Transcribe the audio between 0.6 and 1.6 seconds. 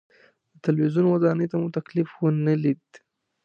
تلویزیون ودانۍ ته